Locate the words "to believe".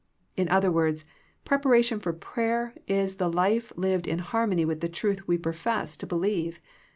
5.97-6.59